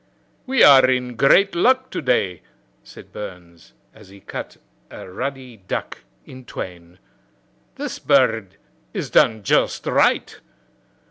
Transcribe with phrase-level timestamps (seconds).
[0.47, 2.41] "We are in great luck to day,"
[2.83, 4.57] said Burns, as he cut
[4.89, 6.97] a ruddy duck in twain.
[7.75, 8.57] "This bird
[8.95, 10.39] is done just right."